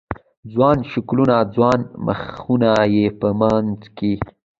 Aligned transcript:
ځوان 0.51 0.77
شکلونه، 0.91 1.35
ځوان 1.55 1.79
مخونه 2.05 2.71
یې 2.95 3.05
په 3.19 3.27
منځ 3.39 3.79
کې 3.97 4.13